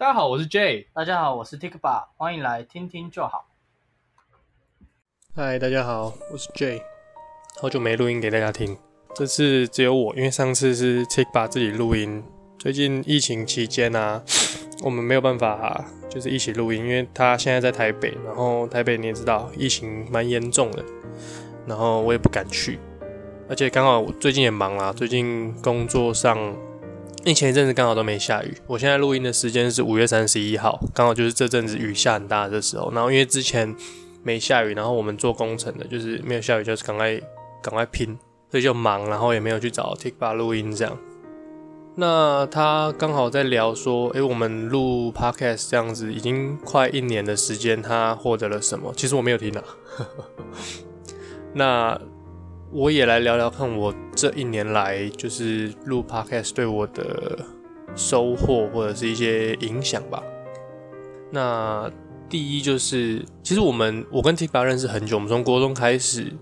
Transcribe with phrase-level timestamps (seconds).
[0.00, 0.86] 大家好，我是 J。
[0.94, 3.50] 大家好，我是 Tikba，欢迎来听听就好。
[5.36, 6.82] 嗨，大家好，我是 J。
[7.60, 8.78] 好久没录音给大家听，
[9.14, 12.24] 这次只有我，因为上次是 Tikba 自己录音。
[12.58, 14.22] 最近疫情期间啊，
[14.82, 20.82] 我们没有办法就是一起录音，因为他现在在台北，然后台北你也知道疫情蛮严重的，
[21.66, 22.78] 然后我也不敢去，
[23.50, 26.56] 而且刚好我最近也忙啦，最近工作上。
[27.22, 32.90] 因前一阵子刚好都没下雨，我现在录音的时间是五月三十一号，刚好就是这阵子雨下很大的时候。
[32.92, 33.76] 然后因为之前
[34.22, 37.20] 没下雨，然后我们做工程的，就是没有下雨，就是赶快
[37.62, 38.18] 赶快拼，
[38.50, 40.96] 所以就忙，然后也没有去找 Tikba 录音这样。
[41.96, 48.94] 那他刚好在聊说，诶，我们录 Podcast 这样子已经快一年的时间，他获得了什么？
[48.96, 49.64] 其实我没有听啊。
[51.52, 52.00] 那。
[52.72, 57.38] 我也来聊聊看，我这一年来就是录 podcast 对我的
[57.96, 60.22] 收获或者是一些影响吧。
[61.32, 61.90] 那
[62.28, 66.32] 第一就是，其实我们我跟 Tika 认识很久，我们从国中开始，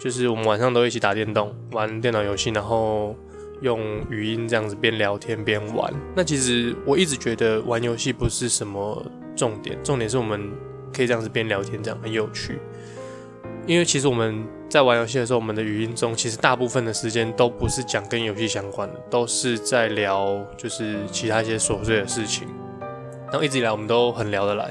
[0.00, 3.14] 就是我们晚上都一起打电动、玩电脑游戏，然后
[3.60, 5.92] 用语音这样子边聊天边玩。
[6.16, 9.04] 那其实我一直觉得玩游戏不是什么
[9.36, 10.50] 重点，重点是我们
[10.90, 12.58] 可以这样子边聊天，这样很有趣。
[13.66, 22.46] 因为其实我们在玩游戏的时候，我们的语音中其实大部分的时间都不是讲跟游戏相关的，都是在聊就是其他一些琐碎的事情。
[23.26, 24.70] 然后一直以来我们都很聊得来。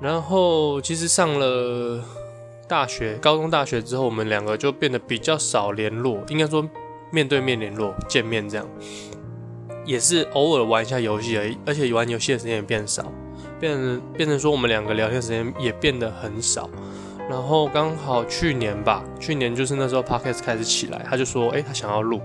[0.00, 2.02] 然后其实上了
[2.68, 6.64] 大学、高中、大学之后，我们两个就变得比较少联络，应该说
[7.10, 8.66] 面对面联络、见面这样，
[9.84, 11.58] 也是偶尔玩一下游戏而已。
[11.66, 13.12] 而且玩游戏的时间也变少，
[13.58, 16.70] 变变成说我们两个聊天时间也变得很少。
[17.30, 22.20] 然后刚好去年吧，去年就是那时候 podcast 开始起来，他就说，哎，他想要录，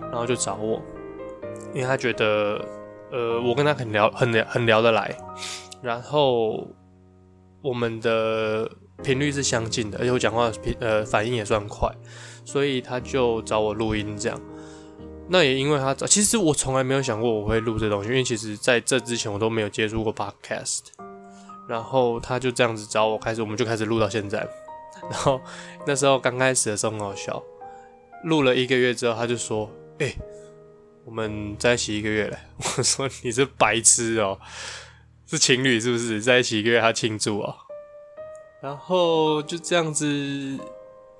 [0.00, 0.82] 然后就找我，
[1.72, 2.60] 因为他觉得，
[3.12, 5.16] 呃，我跟他很聊，很聊，很聊得来，
[5.80, 6.66] 然后
[7.62, 8.68] 我们的
[9.04, 11.88] 频率是相近的，而且我讲话频，呃，反应也算快，
[12.44, 14.40] 所以他就找我录音这样。
[15.28, 20.80] 那也因为他找，其实我从来没有想过我会录这东西，因为其实在这之前我都没有接触过 podcast。
[21.70, 24.44] 然后他就这样子找我开始，我们就开始录到现在。
[25.08, 25.40] 然后
[25.86, 27.40] 那时候刚开始的时候很好笑，
[28.24, 29.70] 录了一个月之后，他就说
[30.00, 30.12] ：“哎，
[31.04, 32.36] 我们在一起一个月了。
[32.76, 34.40] ”我说：“你是白痴哦，
[35.26, 36.20] 是情侣是不是？
[36.20, 37.54] 在一起一个月他庆祝哦。”
[38.60, 40.58] 然后就这样子。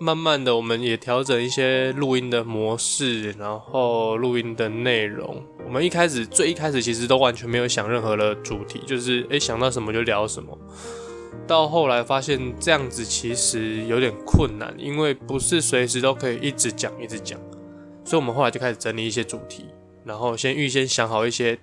[0.03, 5.45] 慢慢的，我们也调整一些录音的模式，然后录音的内容。
[5.71, 10.59] 我们一开始最一开始其实都完全没有想任何的主题，就是诶想到什么就聊什么。
[11.47, 17.39] 到后来发现这样子其实有点困难，因为不是随时都可以一直讲一直讲，
[18.05, 19.67] 所以我们后来就开始整理一些主题，
[20.05, 21.57] 然后先预先想好一些。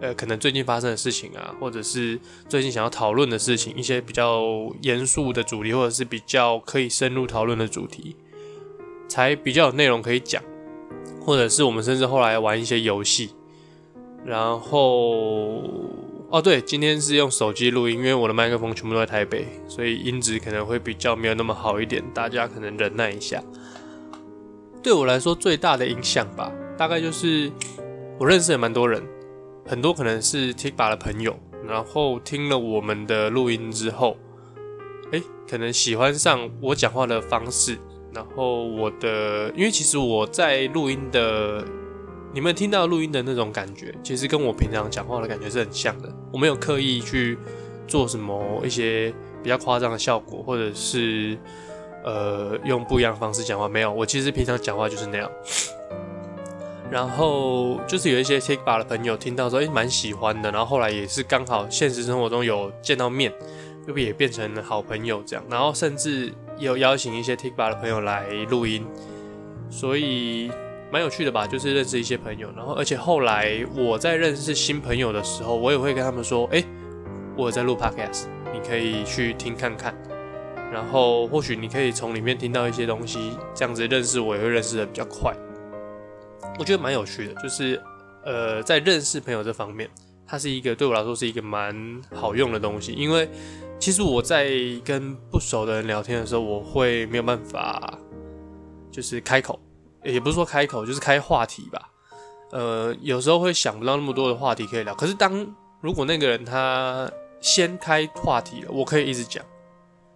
[0.00, 2.18] 呃，可能最近发生的事情啊，或者是
[2.48, 4.42] 最近想要讨论的事情，一些比较
[4.80, 8.16] 严肃的主题，或者是比较可以深入讨论的主题，
[9.06, 10.42] 才比较有内容可以讲。
[11.20, 13.30] 或者是我们甚至后来玩一些游戏，
[14.24, 15.62] 然后
[16.30, 23.42] 哦对，今天是用手机录音，因为我的麦克风全部都在台北，所以音质可能会比较没有那么好一点，大家可能忍耐一下。
[24.82, 27.50] 对我来说最大的影响吧，大概就是
[28.18, 29.02] 我认识了蛮多人。
[29.66, 31.34] 很多可能是 Tikba 的朋友，
[31.66, 34.18] 然后听了我们的录音之后，
[35.10, 37.78] 哎，可能喜欢上我讲话的方式，
[38.14, 41.64] 然后我的，因为其实我在录音的，
[42.32, 46.08] 你们听到录音的那种感觉，其实跟我平常讲话的感觉是很像的。
[46.32, 47.36] 我没有刻意去
[47.86, 51.36] 做什么一些比较夸张的效果，或者是
[52.04, 55.30] 呃用不一样的方式讲话，没有，我其实平常讲话就是那样。
[56.90, 60.52] 然后就是有一些 Tikba 的朋友听到说，哎，蛮喜欢的。
[60.52, 63.32] 然后后来也是刚好现实生活中有见到面，
[63.88, 65.44] 又不也变成好朋友这样。
[65.50, 68.86] 然后甚至有邀请一些 Tikba 的朋友来录音，
[69.70, 70.50] 所以
[70.92, 71.46] 蛮有趣的吧？
[71.46, 72.50] 就是认识一些朋友。
[72.56, 76.64] 然后而且后来我在认识新朋友的时候，我也会跟他们说，哎，
[77.36, 79.94] 我在录 Podcast，你可以去听看看。
[80.72, 85.32] 然后或许你可以从里面听到一些东西，这样子认识我也会认识的比较快。
[86.58, 87.80] 我觉得蛮有趣的，就是，
[88.24, 89.88] 呃，在认识朋友这方面，
[90.26, 92.92] 它是一个对我来说是一个蛮好用的东西。
[92.92, 93.28] 因为
[93.78, 94.50] 其实我在
[94.82, 97.98] 跟不熟的人聊天的时候，我会没有办法，
[98.90, 99.60] 就是开口，
[100.02, 101.90] 也不是说开口，就是开话题吧。
[102.50, 104.94] 呃，有时候会想不到那么多的话题可以聊。
[104.94, 107.10] 可是当如果那个人他
[107.40, 109.44] 先开话题了，我可以一直讲。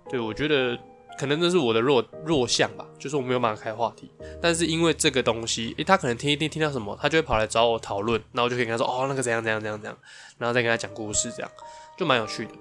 [0.08, 0.78] 对我觉得
[1.19, 4.11] 可能这是我的弱弱项吧，就是我没有办法开话题。
[4.40, 9.99] 但是因为这个东西，诶，他可能听一听听到什么，他就会跑来找我讨论，然后我就可以跟他说，哦，那个怎样怎样怎样怎样，
[10.38, 11.50] 然后再跟他讲故事，这样
[11.99, 12.52] 就蛮有趣的。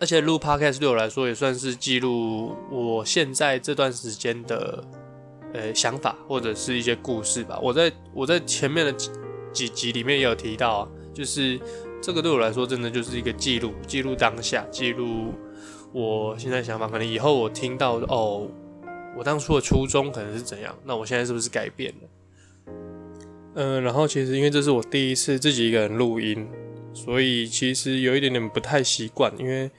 [0.00, 4.84] 而且录 podcast 对我来说也算是记录我现在这段时间的
[5.52, 7.58] 呃想法或者是一些故事吧。
[7.60, 9.10] 我在我在前面的几
[9.52, 11.58] 几集里面也有提到啊，就是
[12.00, 15.34] 这个对我来说真的就是一个记录，记录当下，记录
[15.92, 16.86] 我现在想法。
[16.86, 18.46] 可能以后我听到哦，
[19.16, 22.74] 我当初的初衷可能是怎样，那我现在是不是改变了？
[23.54, 26.46] 嗯，然后其实因为这是我第一次自己一个人录音。
[26.92, 29.70] 所以其实有一点点不太习惯，因为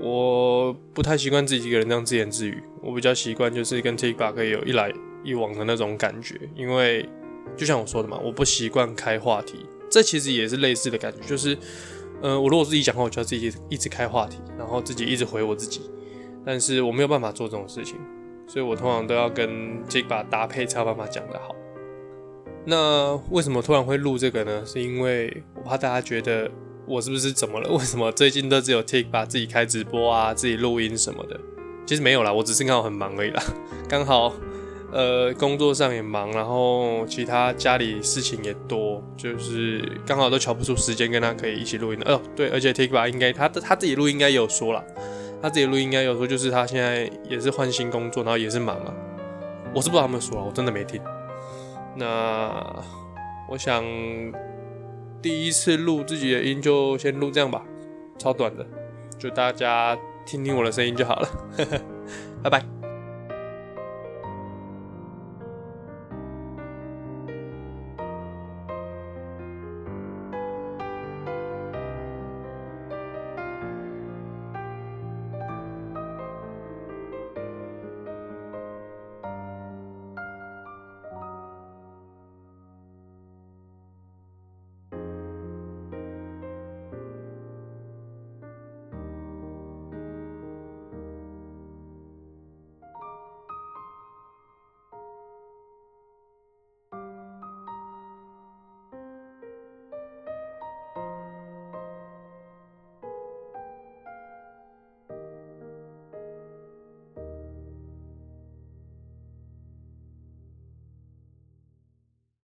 [0.00, 2.62] 我不太习惯自己一个人这样自言自语。
[2.82, 4.92] 我比较习惯就是跟 t i k t o 可以有一来
[5.24, 7.08] 一往的那种感觉，因为
[7.56, 9.66] 就像我说的嘛，我不习惯开话题。
[9.90, 11.56] 这其实也是类似的感觉，就是，
[12.20, 15.80] 呃，我如果自己讲话，我就要自己一直开话题，然后自己一直回我自己，
[16.44, 17.96] 但是我没有办法做这种事情，
[18.46, 21.54] 所以我通常都要跟 t i k t o 搭配才有办法讲得好。
[22.66, 24.62] 那为什么突然会录这个呢？
[24.66, 26.50] 是因为我怕大家觉得。
[26.88, 27.68] 我是不是怎么了？
[27.74, 31.36] 为什么最近都只有 Tik 把自己开直播啊，自己录音什么的？
[31.84, 33.42] 其实没有啦，我只是刚好很忙而已啦。
[33.90, 34.32] 刚好，
[34.92, 42.00] 呃，工作上也忙，然后其他家里事情也多，就是刚好都瞧不出时间跟他可以一起录音。
[42.04, 44.84] 哦，对，而且 Tik 应该他他自己录音应该有说了，
[45.42, 48.94] 他自己录音应该有说，就是他现在也是换新工作，然后也是忙嘛。
[49.74, 51.02] 我是不知道他们说了，我真的没听。
[51.96, 52.84] 那
[53.48, 53.84] 我想。
[55.22, 57.64] 第一次录自己的音就先录这样吧，
[58.16, 58.64] 超短的，
[59.18, 61.28] 就大家听听我的声音就好了，
[62.44, 62.75] 拜拜。